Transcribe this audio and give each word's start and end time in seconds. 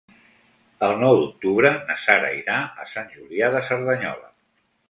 El 0.87 0.93
nou 1.03 1.17
d'octubre 1.19 1.71
na 1.91 1.99
Sara 2.05 2.33
irà 2.39 2.57
a 2.85 2.89
Sant 2.97 3.15
Julià 3.19 3.55
de 3.57 3.65
Cerdanyola. 3.69 4.31